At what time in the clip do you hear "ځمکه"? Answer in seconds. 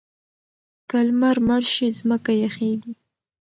1.99-2.31